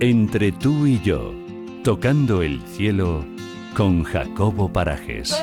Entre 0.00 0.52
tú 0.52 0.86
y 0.86 1.00
yo, 1.00 1.32
tocando 1.84 2.42
el 2.42 2.60
cielo 2.62 3.24
con 3.76 4.02
Jacobo 4.02 4.72
Parajes. 4.72 5.36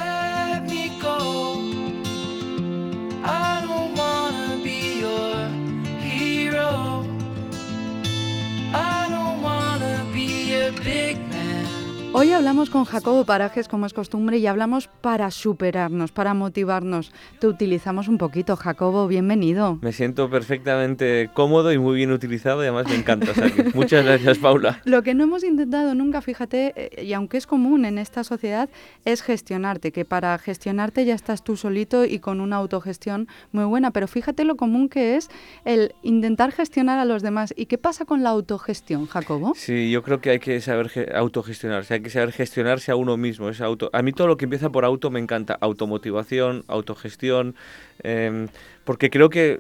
Hoy 12.18 12.32
hablamos 12.32 12.70
con 12.70 12.86
Jacobo 12.86 13.26
Parajes, 13.26 13.68
como 13.68 13.86
es 13.86 13.94
costumbre, 13.94 14.38
y 14.38 14.48
hablamos 14.48 14.88
para 14.88 15.30
superarnos, 15.32 16.14
para 16.14 16.34
motivarnos. 16.34 17.12
Te 17.42 17.48
utilizamos 17.48 18.08
un 18.08 18.18
poquito, 18.18 18.56
Jacobo, 18.56 19.06
bienvenido. 19.10 19.80
Me 19.82 19.92
siento 19.92 20.30
perfectamente 20.30 21.30
cómodo 21.34 21.74
y 21.74 21.78
muy 21.78 21.98
bien 21.98 22.14
utilizado 22.14 22.62
y 22.64 22.68
además 22.68 22.88
me 22.88 22.96
encanta. 22.96 23.32
o 23.32 23.34
sea 23.34 23.52
muchas 23.74 24.06
gracias, 24.06 24.38
Paula. 24.38 24.80
Lo 24.86 25.04
que 25.04 25.14
no 25.14 25.26
hemos 25.26 25.44
intentado 25.44 25.94
nunca, 25.94 26.22
fíjate, 26.22 26.72
eh, 26.78 27.04
y 27.04 27.12
aunque 27.12 27.36
es 27.36 27.48
común 27.48 27.84
en 27.84 27.98
esta 27.98 28.24
sociedad, 28.24 28.70
es 29.04 29.22
gestionarte, 29.22 29.92
que 29.92 30.06
para 30.06 30.38
gestionarte 30.38 31.04
ya 31.04 31.16
estás 31.16 31.44
tú 31.44 31.58
solito 31.58 32.06
y 32.06 32.20
con 32.20 32.40
una 32.40 32.56
autogestión 32.56 33.28
muy 33.52 33.66
buena, 33.66 33.92
pero 33.92 34.08
fíjate 34.08 34.46
lo 34.46 34.56
común 34.56 34.88
que 34.88 35.18
es 35.18 35.28
el 35.66 35.94
intentar 36.02 36.54
gestionar 36.54 36.98
a 36.98 37.04
los 37.04 37.22
demás. 37.24 37.54
¿Y 37.58 37.66
qué 37.66 37.78
pasa 37.78 38.06
con 38.06 38.24
la 38.24 38.30
autogestión, 38.30 39.06
Jacobo? 39.06 39.52
Sí, 39.58 39.92
yo 39.92 40.02
creo 40.02 40.22
que 40.22 40.30
hay 40.30 40.40
que 40.40 40.62
saber 40.62 40.88
ge- 40.88 41.12
autogestionarse, 41.14 42.05
que 42.06 42.10
saber 42.12 42.32
gestionarse 42.32 42.92
a 42.92 42.96
uno 42.96 43.18
mismo. 43.18 43.50
Es 43.50 43.60
auto... 43.60 43.90
A 43.92 44.02
mí 44.02 44.14
todo 44.14 44.28
lo 44.28 44.38
que 44.38 44.46
empieza 44.46 44.70
por 44.70 44.86
auto 44.86 45.10
me 45.12 45.20
encanta. 45.20 45.58
Automotivación, 45.60 46.64
autogestión, 46.68 47.56
em, 48.04 48.48
porque 48.86 49.10
creo 49.10 49.30
que, 49.30 49.60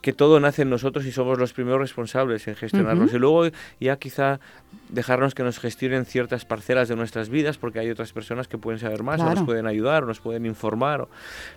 que 0.00 0.12
todo 0.12 0.38
nace 0.38 0.62
en 0.62 0.70
nosotros 0.70 1.04
y 1.06 1.10
somos 1.12 1.38
los 1.38 1.52
primeros 1.52 1.80
responsables 1.80 2.46
en 2.46 2.54
gestionarnos. 2.54 3.08
Ujú. 3.08 3.16
Y 3.16 3.18
luego 3.18 3.46
ya 3.80 3.96
quizá 3.96 4.38
dejarnos 4.90 5.34
que 5.34 5.42
nos 5.42 5.58
gestionen 5.58 6.04
ciertas 6.06 6.44
parcelas 6.44 6.88
de 6.88 6.94
nuestras 6.96 7.28
vidas, 7.28 7.58
porque 7.58 7.80
hay 7.80 7.90
otras 7.90 8.12
personas 8.12 8.46
que 8.48 8.56
pueden 8.58 8.78
saber 8.78 9.02
más, 9.02 9.20
o 9.20 9.24
Claro. 9.24 9.40
nos 9.40 9.44
pueden 9.44 9.66
ayudar, 9.66 10.04
o 10.04 10.06
nos 10.06 10.20
pueden 10.20 10.46
informar. 10.46 11.00
o- 11.02 11.08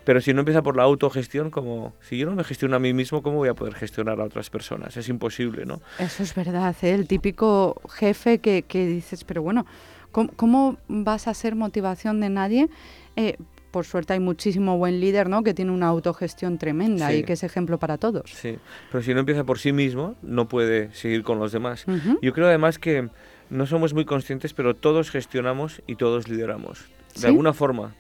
Pero 0.05 0.19
si 0.21 0.33
no 0.33 0.39
empieza 0.41 0.61
por 0.63 0.75
la 0.75 0.83
autogestión, 0.83 1.49
como 1.51 1.93
si 2.01 2.17
yo 2.17 2.25
no 2.25 2.35
me 2.35 2.43
gestiono 2.43 2.75
a 2.75 2.79
mí 2.79 2.93
mismo, 2.93 3.21
¿cómo 3.21 3.37
voy 3.37 3.49
a 3.49 3.53
poder 3.53 3.75
gestionar 3.75 4.19
a 4.19 4.23
otras 4.25 4.49
personas? 4.49 4.97
Es 4.97 5.07
imposible, 5.07 5.65
¿no? 5.65 5.79
Eso 5.99 6.23
es 6.23 6.33
verdad, 6.35 6.75
¿eh? 6.81 6.93
el 6.93 7.07
típico 7.07 7.79
jefe 7.89 8.39
que, 8.39 8.63
que 8.63 8.85
dices, 8.87 9.23
pero 9.23 9.41
bueno, 9.43 9.65
¿cómo, 10.11 10.29
cómo 10.35 10.77
vas 10.87 11.27
a 11.27 11.33
ser 11.33 11.55
motivación 11.55 12.19
de 12.19 12.29
nadie? 12.29 12.69
Eh, 13.15 13.37
por 13.71 13.85
suerte 13.85 14.11
hay 14.13 14.19
muchísimo 14.19 14.77
buen 14.77 14.99
líder, 14.99 15.29
¿no? 15.29 15.43
Que 15.43 15.53
tiene 15.53 15.71
una 15.71 15.87
autogestión 15.87 16.57
tremenda 16.57 17.09
Sí. 17.09 17.17
y 17.17 17.23
que 17.23 17.33
es 17.33 17.43
ejemplo 17.43 17.77
para 17.79 17.97
todos. 17.97 18.29
Sí, 18.29 18.57
pero 18.91 19.01
si 19.03 19.13
no 19.13 19.21
empieza 19.21 19.45
por 19.45 19.59
sí 19.59 19.71
mismo, 19.71 20.15
no 20.21 20.47
puede 20.49 20.93
seguir 20.93 21.23
con 21.23 21.39
los 21.39 21.51
demás. 21.53 21.85
Yo 22.21 22.33
creo 22.33 22.47
además 22.47 22.77
que 22.79 23.09
no 23.49 23.65
somos 23.65 23.93
muy 23.93 24.03
conscientes, 24.05 24.53
pero 24.53 24.75
todos 24.75 25.09
gestionamos 25.09 25.81
y 25.87 25.95
todos 25.95 26.27
lideramos. 26.27 26.79
De 27.13 27.19
¿Sí? 27.21 27.25
alguna 27.27 27.53
forma. 27.53 27.95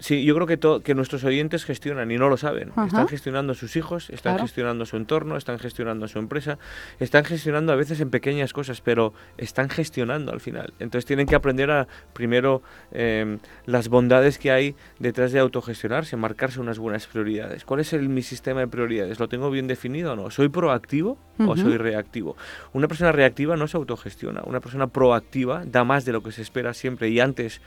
Sí, 0.00 0.24
yo 0.24 0.34
creo 0.34 0.46
que, 0.46 0.56
to- 0.56 0.82
que 0.82 0.94
nuestros 0.94 1.24
oyentes 1.24 1.64
gestionan 1.66 2.10
y 2.10 2.16
no 2.16 2.30
lo 2.30 2.38
saben. 2.38 2.70
Ajá. 2.70 2.86
Están 2.86 3.06
gestionando 3.08 3.52
a 3.52 3.54
sus 3.54 3.76
hijos, 3.76 4.08
están 4.08 4.32
Claro. 4.34 4.44
gestionando 4.46 4.86
su 4.86 4.96
entorno, 4.96 5.36
están 5.36 5.58
gestionando 5.58 6.08
su 6.08 6.18
empresa, 6.18 6.58
están 6.98 7.24
gestionando 7.26 7.70
a 7.72 7.76
veces 7.76 8.00
en 8.00 8.08
pequeñas 8.08 8.54
cosas, 8.54 8.80
pero 8.80 9.12
están 9.36 9.68
gestionando 9.68 10.32
al 10.32 10.40
final. 10.40 10.72
Entonces 10.78 11.04
tienen 11.04 11.26
que 11.26 11.34
aprender 11.34 11.70
a, 11.70 11.86
primero, 12.14 12.62
em, 12.92 13.38
las 13.66 13.88
bondades 13.88 14.38
que 14.38 14.50
hay 14.50 14.74
detrás 14.98 15.32
de 15.32 15.38
autogestionarse, 15.38 16.16
marcarse 16.16 16.60
unas 16.60 16.78
buenas 16.78 17.06
prioridades. 17.06 17.66
¿Cuál 17.66 17.80
es 17.80 17.92
el, 17.92 18.08
mi 18.08 18.22
sistema 18.22 18.60
de 18.60 18.68
prioridades? 18.68 19.20
¿Lo 19.20 19.28
tengo 19.28 19.50
bien 19.50 19.66
definido 19.66 20.14
o 20.14 20.16
no? 20.16 20.30
¿Soy 20.30 20.48
proactivo 20.48 21.18
o 21.38 21.56
soy 21.58 21.76
reactivo? 21.76 22.36
Una 22.72 22.88
persona 22.88 23.12
reactiva 23.12 23.54
no 23.56 23.68
se 23.68 23.76
autogestiona. 23.76 24.40
Una 24.44 24.60
persona 24.60 24.86
proactiva 24.86 25.62
da 25.66 25.84
más 25.84 26.06
de 26.06 26.12
lo 26.12 26.22
que 26.22 26.32
se 26.32 26.40
espera 26.40 26.72
siempre 26.72 27.10
y 27.10 27.20
antes 27.20 27.60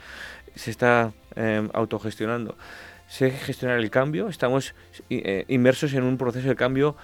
se 0.56 0.72
está 0.72 1.14
em, 1.36 1.70
autogestionando. 1.73 2.56
Sé 3.08 3.32
gestionar 3.32 3.80
el 3.80 3.90
cambio, 3.90 4.30
estamos 4.30 4.73
eh, 5.10 5.45
inmersos 5.48 5.94
en 5.94 6.04
un 6.04 6.17
proceso 6.17 6.48
de 6.50 6.55
cambio 6.55 6.95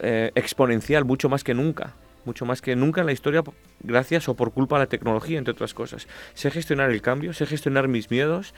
eh, 0.00 0.32
exponencial, 0.34 1.04
mucho 1.04 1.28
más 1.28 1.44
que 1.44 1.54
nunca. 1.54 1.94
Mucho 2.24 2.46
más 2.46 2.62
que 2.62 2.76
nunca 2.76 3.00
en 3.00 3.06
la 3.06 3.12
historia, 3.12 3.42
gracias 3.80 4.28
o 4.28 4.34
por 4.34 4.52
culpa 4.52 4.76
de 4.76 4.84
la 4.84 4.88
tecnología, 4.88 5.38
entre 5.38 5.52
otras 5.52 5.74
cosas. 5.74 6.06
Sé 6.34 6.52
gestionar 6.52 6.90
el 6.90 7.02
cambio, 7.02 7.32
sé 7.32 7.46
gestionar 7.46 7.88
mis 7.88 8.12
miedos, 8.12 8.54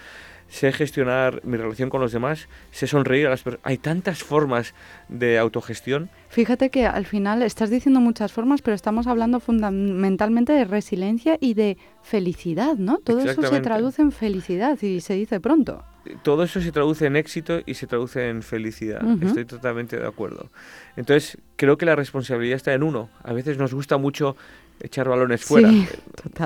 sé 0.54 0.70
gestionar 0.70 1.40
mi 1.44 1.56
relación 1.56 1.90
con 1.90 2.00
los 2.00 2.12
demás, 2.12 2.48
sé 2.70 2.86
sonreír 2.86 3.26
a 3.26 3.30
las 3.30 3.42
personas. 3.42 3.66
Hay 3.66 3.76
tantas 3.76 4.22
formas 4.22 4.72
de 5.08 5.36
autogestión. 5.36 6.10
Fíjate 6.28 6.70
que 6.70 6.86
al 6.86 7.06
final 7.06 7.42
estás 7.42 7.70
diciendo 7.70 8.00
muchas 8.00 8.32
formas, 8.32 8.62
pero 8.62 8.76
estamos 8.76 9.08
hablando 9.08 9.40
fundamentalmente 9.40 10.52
de 10.52 10.64
resiliencia 10.64 11.38
y 11.40 11.54
de 11.54 11.76
felicidad, 12.02 12.76
¿no? 12.76 12.98
Todo 12.98 13.20
eso 13.20 13.42
se 13.42 13.60
traduce 13.60 14.00
en 14.00 14.12
felicidad 14.12 14.80
y 14.80 15.00
se 15.00 15.14
dice 15.14 15.40
pronto. 15.40 15.82
Todo 16.22 16.42
eso 16.44 16.60
se 16.60 16.72
traduce 16.72 17.06
en 17.06 17.16
éxito 17.16 17.60
y 17.64 17.74
se 17.74 17.86
traduce 17.86 18.28
en 18.28 18.42
felicidad. 18.42 19.02
Estoy 19.22 19.44
totalmente 19.44 19.98
de 19.98 20.06
acuerdo. 20.06 20.50
Entonces, 20.96 21.38
creo 21.56 21.78
que 21.78 21.86
la 21.86 21.96
responsabilidad 21.96 22.56
está 22.56 22.72
en 22.74 22.82
uno. 22.82 23.08
A 23.22 23.32
veces 23.32 23.58
nos 23.58 23.72
gusta 23.74 23.96
mucho 23.96 24.36
echar 24.80 25.08
balones 25.08 25.44
fuera, 25.44 25.70
Sí, 25.70 25.86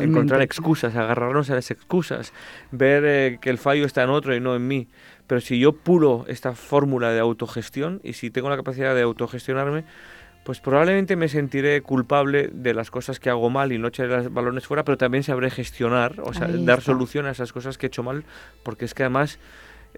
encontrar 0.00 0.42
excusas, 0.42 0.94
agarrarnos 0.94 1.50
a 1.50 1.54
las 1.54 1.70
excusas, 1.70 2.32
ver 2.70 3.04
eh, 3.06 3.38
que 3.40 3.50
el 3.50 3.58
fallo 3.58 3.84
está 3.84 4.02
en 4.02 4.10
otro 4.10 4.34
y 4.34 4.40
no 4.40 4.54
en 4.54 4.66
mí. 4.66 4.88
Pero 5.26 5.40
si 5.40 5.58
yo 5.58 5.72
pulo 5.72 6.24
esta 6.28 6.54
fórmula 6.54 7.10
de 7.10 7.20
autogestión 7.20 8.00
y 8.02 8.14
si 8.14 8.30
tengo 8.30 8.48
la 8.48 8.56
capacidad 8.56 8.94
de 8.94 9.02
autogestionarme, 9.02 9.84
pues 10.44 10.60
probablemente 10.60 11.14
me 11.16 11.28
sentiré 11.28 11.82
culpable 11.82 12.48
de 12.52 12.72
las 12.74 12.90
cosas 12.90 13.20
que 13.20 13.28
hago 13.30 13.50
mal 13.50 13.72
y 13.72 13.78
no 13.78 13.88
echaré 13.88 14.08
los 14.08 14.32
balones 14.32 14.66
fuera, 14.66 14.84
pero 14.84 14.96
también 14.96 15.22
sabré 15.22 15.50
gestionar, 15.50 16.20
o 16.22 16.32
sea, 16.32 16.46
dar 16.64 16.80
solución 16.80 17.26
a 17.26 17.30
esas 17.32 17.52
cosas 17.52 17.76
que 17.76 17.86
he 17.86 17.88
hecho 17.88 18.02
mal, 18.02 18.24
porque 18.62 18.84
es 18.86 18.94
que 18.94 19.02
además 19.02 19.38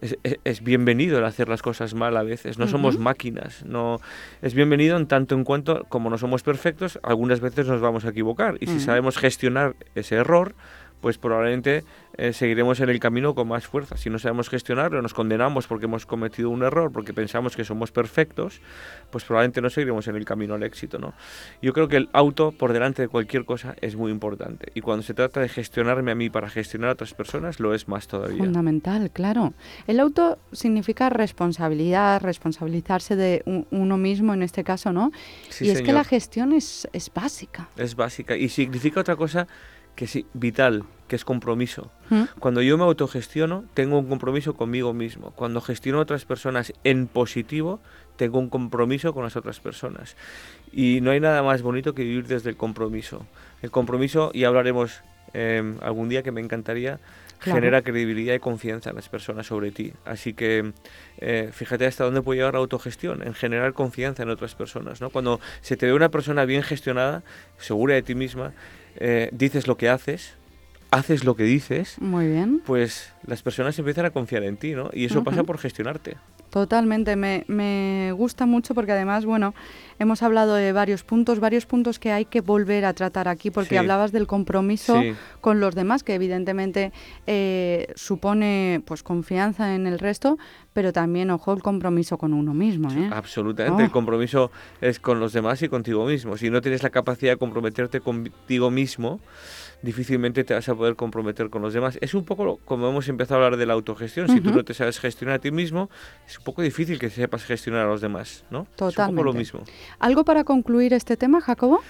es, 0.01 0.17
es- 0.25 0.39
es 0.45 0.63
bienvenido 0.63 1.19
el 1.19 1.25
hacer 1.25 1.49
las 1.49 1.63
cosas 1.63 1.95
mal 1.95 2.17
a 2.17 2.23
veces. 2.23 2.59
No 2.59 2.67
somos 2.69 2.95
máquinas. 2.99 3.65
No 3.65 4.01
es 4.43 4.55
bienvenido 4.55 4.97
en 4.97 5.07
tanto 5.07 5.35
en 5.35 5.45
cuanto 5.45 5.85
como 5.89 6.11
no 6.11 6.19
somos 6.19 6.43
perfectos, 6.43 6.99
algunas 7.03 7.41
veces 7.41 7.67
nos 7.69 7.81
vamos 7.81 8.05
a 8.05 8.09
equivocar 8.11 8.57
y 8.61 8.67
si 8.67 8.81
sabemos 8.81 9.19
gestionar 9.19 9.75
ese 9.95 10.17
error, 10.17 10.55
pues 11.01 11.19
probablemente 11.19 11.85
eh, 12.17 12.33
seguiremos 12.33 12.81
en 12.81 12.91
el 12.91 13.01
camino 13.01 13.35
con 13.35 13.49
más 13.49 13.67
fuerza. 13.67 13.97
Si 13.97 14.11
no 14.11 14.19
sabemos 14.19 14.49
gestionarlo, 14.49 15.01
nos 15.01 15.15
condenamos 15.15 15.67
porque 15.67 15.87
hemos 15.87 16.07
cometido 16.07 16.51
un 16.51 16.63
error, 16.63 16.93
porque 16.93 17.15
pensamos 17.15 17.57
que 17.57 17.65
somos 17.65 17.93
perfectos, 17.93 18.61
pues 19.11 19.25
probablemente 19.25 19.61
no 19.61 19.71
seguiremos 19.71 20.07
en 20.09 20.17
el 20.17 20.25
camino 20.25 20.55
al 20.55 20.63
éxito, 20.63 20.99
¿no? 20.99 21.15
Yo 21.63 21.73
creo 21.73 21.89
que 21.89 21.97
el 21.97 22.09
auto 22.13 22.53
por 22.53 22.73
delante 22.73 23.03
de 23.03 23.09
cualquier 23.09 23.45
cosa 23.45 23.75
es 23.81 23.97
muy 23.97 24.11
importante 24.11 24.71
y 24.75 24.81
cuando 24.81 25.03
se 25.03 25.15
trata 25.15 25.41
de 25.41 25.49
gestionarme 25.49 26.11
a 26.11 26.15
mí 26.15 26.31
para 26.31 26.51
gestionar 26.51 26.91
a 26.91 26.93
otras 26.93 27.15
personas, 27.15 27.61
lo 27.61 27.75
es 27.75 27.89
más 27.89 28.07
todavía. 28.07 28.39
Fundamental, 28.39 29.11
claro. 29.11 29.55
El 29.87 30.01
auto 30.01 30.39
significa 30.53 31.09
responsabilidad, 31.09 32.21
responsabilizarse 32.23 33.17
de 33.17 33.65
uno 33.71 33.97
mismo 33.97 34.35
en 34.35 34.43
este 34.43 34.65
caso, 34.65 34.93
¿no? 34.93 35.11
Sí, 35.49 35.67
y 35.67 35.71
es 35.71 35.83
que 35.83 35.93
la 35.93 36.05
gestión 36.05 36.53
es, 36.53 36.89
es 36.93 37.11
básica. 37.13 37.69
Es 37.77 37.95
básica 37.95 38.37
y 38.37 38.49
significa 38.49 39.01
otra 39.01 39.17
cosa 39.17 39.47
que 39.95 40.07
sí, 40.07 40.27
vital, 40.33 40.85
que 41.09 41.17
es 41.17 41.25
compromiso. 41.25 41.91
¿Mm? 42.09 42.23
Cuando 42.39 42.63
yo 42.63 42.79
me 42.79 42.85
autogestiono, 42.85 43.65
tengo 43.75 43.99
un 43.99 44.09
compromiso 44.09 44.55
conmigo 44.55 44.93
mismo. 44.93 45.33
Cuando 45.33 45.61
gestiono 45.61 45.99
a 45.99 46.03
otras 46.03 46.25
personas 46.25 46.73
en 46.85 47.07
positivo, 47.07 47.81
tengo 48.17 48.39
un 48.39 48.49
compromiso 48.49 49.13
con 49.13 49.25
las 49.25 49.37
otras 49.37 49.61
personas. 49.61 50.17
Y 50.73 51.01
no 51.01 51.11
hay 51.11 51.21
nada 51.21 51.43
más 51.43 51.63
bonito 51.63 51.95
que 51.95 52.05
vivir 52.05 52.27
desde 52.27 52.51
el 52.51 52.57
compromiso. 52.57 53.27
El 53.63 53.71
compromiso, 53.71 54.31
y 54.33 54.45
hablaremos 54.45 55.01
eh, 55.35 55.75
algún 55.83 56.09
día 56.09 56.23
que 56.23 56.33
me 56.33 56.41
encantaría, 56.41 57.01
Claro. 57.41 57.57
genera 57.59 57.81
credibilidad 57.81 58.35
y 58.35 58.39
confianza 58.39 58.91
en 58.91 58.97
las 58.97 59.09
personas 59.09 59.47
sobre 59.47 59.71
ti. 59.71 59.95
Así 60.05 60.35
que 60.35 60.75
eh, 61.19 61.49
fíjate 61.53 61.87
hasta 61.87 62.05
dónde 62.05 62.21
puede 62.21 62.39
llegar 62.41 62.53
la 62.53 62.61
autogestión, 62.61 63.27
en 63.27 63.33
generar 63.33 63.73
confianza 63.73 64.23
en 64.23 64.29
otras 64.29 64.55
personas. 64.55 65.01
¿no? 65.01 65.09
Cuando 65.09 65.41
se 65.63 65.79
te 65.79 65.87
ve 65.87 65.95
una 65.95 66.11
persona 66.11 66.45
bien 66.45 66.63
gestionada, 66.63 67.23
segura 67.57 67.95
de 67.95 68.03
ti 68.03 68.15
misma, 68.15 68.53
eh, 68.97 69.29
dices 69.33 69.67
lo 69.67 69.77
que 69.77 69.89
haces, 69.89 70.35
haces 70.91 71.25
lo 71.25 71.37
que 71.37 71.45
dices, 71.45 71.97
Muy 72.01 72.27
bien. 72.27 72.63
pues 72.65 73.13
las 73.27 73.43
personas 73.43 73.79
empiezan 73.79 74.07
a 74.07 74.11
confiar 74.11 74.43
en 74.45 74.57
ti, 74.57 74.73
¿no? 74.73 74.91
Y 74.93 75.05
eso 75.05 75.23
pasa 75.25 75.45
por 75.45 75.59
gestionarte. 75.59 76.17
Totalmente, 76.51 77.15
me, 77.17 77.45
me 77.47 78.13
gusta 78.13 78.45
mucho 78.45 78.75
porque 78.75 78.93
además, 78.93 79.25
bueno, 79.25 79.55
hemos 80.01 80.23
hablado 80.23 80.55
de 80.55 80.73
varios 80.73 81.05
puntos, 81.05 81.39
varios 81.39 81.65
puntos 81.65 81.99
que 82.01 82.11
hay 82.11 82.25
que 82.25 82.41
volver 82.41 82.85
a 82.85 82.93
tratar 82.93 83.29
aquí, 83.29 83.51
porque 83.53 83.71
Sí. 83.71 83.77
hablabas 83.77 84.11
del 84.11 84.27
compromiso 84.27 85.01
Sí. 85.01 85.15
con 85.41 85.61
los 85.61 85.75
demás, 85.77 86.03
que 86.03 86.15
evidentemente 86.15 86.93
eh, 87.27 87.87
supone 87.95 88.83
pues 88.85 89.03
confianza 89.05 89.75
en 89.77 89.87
el 89.87 90.01
resto, 90.01 90.39
pero 90.73 90.93
también, 90.93 91.31
ojo, 91.31 91.53
el 91.53 91.63
compromiso 91.63 92.19
con 92.19 92.33
uno 92.35 92.53
mismo. 92.53 92.91
¿eh? 92.91 93.09
Absolutamente. 93.13 93.83
Oh. 93.83 93.87
El 93.87 93.93
compromiso 93.93 94.51
es 94.81 94.99
con 94.99 95.21
los 95.21 95.33
demás 95.33 95.63
y 95.63 95.69
contigo 95.69 96.05
mismo. 96.05 96.37
Si 96.37 96.51
no 96.51 96.61
tienes 96.61 96.83
la 96.83 96.91
capacidad 96.91 97.33
de 97.33 97.37
comprometerte 97.39 98.01
contigo 98.01 98.71
mismo, 98.73 99.21
difícilmente 99.83 100.45
te 100.45 100.53
vas 100.55 100.69
a 100.69 100.75
poder 100.75 100.95
comprometer 100.97 101.49
con 101.51 101.63
los 101.63 101.73
demás. 101.73 101.97
Es 102.01 102.15
un 102.15 102.25
poco 102.25 102.45
lo- 102.45 102.57
como 102.59 102.89
hemos 102.89 103.09
empezado 103.09 103.41
a 103.41 103.45
hablar 103.47 103.59
de 103.59 103.67
la 103.67 103.73
autogestión. 103.75 104.29
Si 104.29 104.41
tú 104.41 104.51
no 104.51 104.65
te 104.65 104.75
sabes 104.75 104.99
gestionar 105.01 105.37
a 105.37 105.39
ti 105.39 105.51
mismo, 105.51 105.89
es 106.27 106.39
un 106.41 106.45
poco 106.45 106.63
difícil 106.63 106.99
que 106.99 107.11
sepas 107.11 107.45
gestionar 107.45 107.87
a 107.87 107.89
los 107.89 108.01
demás, 108.01 108.45
¿no? 108.51 108.63
Es 108.63 108.69
un 108.69 108.77
poco 108.77 108.87
lo 108.87 108.93
Totalmente. 108.93 109.39
mismo. 109.39 109.61
¿Algo 109.99 110.25
para 110.25 110.43
concluir 110.45 110.95
este 110.95 111.19
tema, 111.19 111.43
Jacobo? 111.43 111.83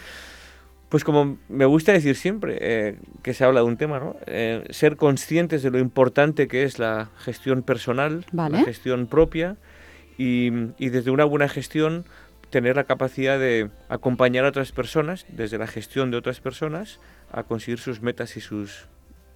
Pues 0.88 1.04
como 1.04 1.38
me 1.48 1.66
gusta 1.66 1.92
decir 1.92 2.16
siempre 2.16 2.58
eh, 2.60 2.98
que 3.22 3.32
se 3.32 3.44
habla 3.44 3.60
de 3.60 3.66
un 3.66 3.76
tema, 3.76 4.00
¿no? 4.00 4.16
Eh, 4.26 4.64
ser 4.70 4.96
conscientes 4.96 5.62
de 5.62 5.70
lo 5.70 5.78
importante 5.78 6.48
que 6.48 6.64
es 6.64 6.80
la 6.80 7.10
gestión 7.18 7.62
personal, 7.62 8.26
Vale. 8.32 8.58
la 8.58 8.64
gestión 8.64 9.06
propia 9.06 9.56
y, 10.18 10.50
y 10.78 10.88
desde 10.88 11.12
una 11.12 11.24
buena 11.24 11.48
gestión 11.48 12.04
tener 12.50 12.74
la 12.74 12.84
capacidad 12.84 13.38
de 13.38 13.70
acompañar 13.88 14.44
a 14.44 14.48
otras 14.48 14.72
personas, 14.72 15.26
desde 15.28 15.58
la 15.58 15.68
gestión 15.68 16.10
de 16.10 16.16
otras 16.16 16.40
personas, 16.40 16.98
a 17.30 17.44
conseguir 17.44 17.78
sus 17.78 18.02
metas 18.02 18.36
y 18.36 18.40
sus 18.40 18.88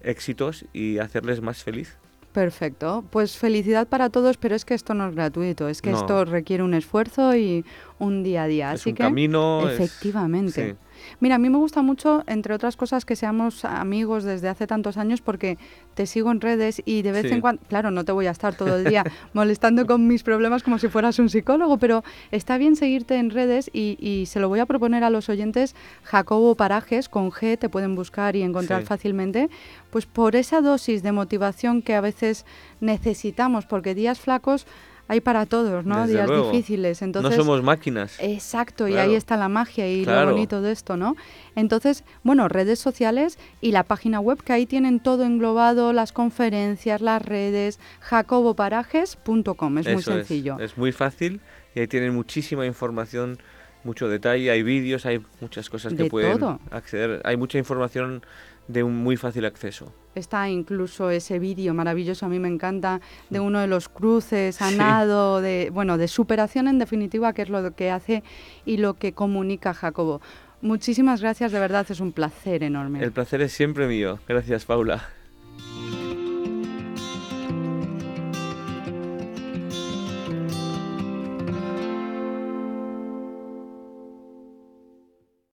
éxitos 0.03 0.65
y 0.73 0.97
hacerles 0.97 1.39
más 1.41 1.63
feliz. 1.63 1.97
Perfecto. 2.35 3.05
Pues 3.11 3.37
felicidad 3.37 3.87
para 3.87 4.09
todos, 4.09 4.35
pero 4.35 4.55
es 4.55 4.65
que 4.65 4.73
esto 4.73 4.93
no 4.93 5.07
es 5.07 5.15
gratuito, 5.15 5.69
es 5.69 5.81
que 5.81 5.91
No. 5.91 5.97
esto 5.99 6.25
requiere 6.25 6.63
un 6.63 6.73
esfuerzo 6.73 7.33
y 7.33 7.63
un 7.97 8.23
día 8.23 8.43
a 8.43 8.47
día. 8.47 8.73
es 8.73 8.81
Así 8.81 8.89
un 8.89 8.95
que, 8.97 9.03
camino. 9.03 9.69
es- 9.69 9.79
efectivamente. 9.79 10.71
sí. 10.71 10.75
Mira, 11.19 11.35
a 11.35 11.37
mí 11.37 11.49
me 11.49 11.57
gusta 11.57 11.81
mucho, 11.81 12.23
entre 12.27 12.53
otras 12.53 12.75
cosas, 12.77 13.05
que 13.05 13.15
seamos 13.15 13.65
amigos 13.65 14.23
desde 14.23 14.49
hace 14.49 14.67
tantos 14.67 14.97
años 14.97 15.21
porque 15.21 15.57
te 15.93 16.05
sigo 16.05 16.31
en 16.31 16.41
redes 16.41 16.81
y 16.85 17.01
de 17.01 17.11
vez 17.11 17.27
Sí. 17.27 17.33
en 17.33 17.41
cuando, 17.41 17.61
claro, 17.67 17.91
no 17.91 18.03
te 18.05 18.11
voy 18.11 18.27
a 18.27 18.31
estar 18.31 18.55
todo 18.55 18.75
el 18.77 18.85
día 18.85 19.03
molestando 19.33 19.85
con 19.85 20.07
mis 20.07 20.23
problemas 20.23 20.63
como 20.63 20.77
si 20.79 20.87
fueras 20.89 21.19
un 21.19 21.29
psicólogo, 21.29 21.77
pero 21.77 22.03
está 22.31 22.57
bien 22.57 22.75
seguirte 22.75 23.15
en 23.15 23.29
redes 23.29 23.69
y, 23.73 23.97
y 23.99 24.25
se 24.25 24.39
lo 24.39 24.49
voy 24.49 24.59
a 24.59 24.65
proponer 24.65 25.03
a 25.03 25.09
los 25.09 25.29
oyentes. 25.29 25.75
Jacobo 26.03 26.55
Parajes, 26.55 27.09
con 27.09 27.31
G, 27.31 27.57
te 27.57 27.69
pueden 27.69 27.95
buscar 27.95 28.35
y 28.35 28.41
encontrar 28.43 28.81
Sí. 28.81 28.87
fácilmente, 28.87 29.49
pues 29.89 30.05
por 30.05 30.35
esa 30.35 30.61
dosis 30.61 31.01
de 31.03 31.11
motivación 31.11 31.81
que 31.81 31.95
a 31.95 32.01
veces 32.01 32.45
necesitamos, 32.81 33.65
porque 33.65 33.95
días 33.95 34.19
flacos 34.19 34.65
hay 35.07 35.21
para 35.21 35.45
todos, 35.45 35.85
¿no? 35.85 36.01
Desde 36.01 36.13
días 36.13 36.27
luego. 36.27 36.51
difíciles. 36.51 37.01
Entonces, 37.01 37.37
no 37.37 37.43
somos 37.43 37.61
máquinas. 37.63 38.17
Exacto, 38.19 38.87
y 38.87 38.95
ahí 38.97 39.13
está 39.15 39.37
la 39.37 39.49
magia 39.49 39.87
y 39.91 40.03
Claro. 40.03 40.27
lo 40.29 40.31
bonito 40.33 40.61
de 40.61 40.71
esto, 40.71 40.97
¿no? 40.97 41.15
Entonces, 41.55 42.03
bueno, 42.23 42.47
redes 42.47 42.79
sociales 42.79 43.37
y 43.61 43.71
la 43.71 43.83
página 43.83 44.19
web 44.19 44.41
que 44.43 44.53
ahí 44.53 44.65
tienen 44.65 44.99
todo 44.99 45.23
englobado, 45.23 45.93
las 45.93 46.11
conferencias, 46.11 47.01
las 47.01 47.21
redes, 47.21 47.79
jacoboparajes.com, 48.01 49.77
es 49.77 49.85
muy 49.85 49.95
Eso 49.95 50.13
sencillo. 50.13 50.59
Es, 50.59 50.77
muy 50.77 50.91
fácil 50.91 51.39
y 51.73 51.79
ahí 51.79 51.87
tienen 51.87 52.13
muchísima 52.13 52.65
información, 52.65 53.37
mucho 53.83 54.07
detalle, 54.07 54.49
hay 54.51 54.63
vídeos, 54.63 55.05
hay 55.05 55.21
muchas 55.41 55.69
cosas 55.69 55.93
que 55.93 56.03
De 56.03 56.09
pueden 56.09 56.39
todo. 56.39 56.59
acceder. 56.71 57.21
Hay 57.23 57.37
mucha 57.37 57.57
información 57.57 58.23
de 58.67 58.83
un 58.83 58.95
muy 59.03 59.17
fácil 59.17 59.45
acceso. 59.45 59.93
Está 60.15 60.49
incluso 60.49 61.09
ese 61.09 61.39
vídeo 61.39 61.73
maravilloso, 61.73 62.25
a 62.25 62.29
mí 62.29 62.39
me 62.39 62.47
encanta, 62.47 63.01
de 63.29 63.39
uno 63.39 63.59
de 63.59 63.67
los 63.67 63.89
cruces 63.89 64.61
a 64.61 64.71
nado, 64.71 65.41
de, 65.41 65.69
bueno, 65.73 65.97
de 65.97 66.07
superación 66.07 66.67
en 66.67 66.79
definitiva, 66.79 67.33
que 67.33 67.41
es 67.41 67.49
lo 67.49 67.75
que 67.75 67.91
hace 67.91 68.23
y 68.65 68.77
lo 68.77 68.93
que 68.93 69.13
comunica 69.13 69.73
Jacobo. 69.73 70.21
Muchísimas 70.61 71.21
gracias, 71.21 71.51
de 71.51 71.59
verdad, 71.59 71.85
es 71.89 71.99
un 71.99 72.13
placer 72.13 72.63
enorme. 72.63 73.03
El 73.03 73.11
placer 73.11 73.41
es 73.41 73.51
siempre 73.51 73.87
mío. 73.87 74.19
Gracias, 74.27 74.65
Paula. 74.65 75.09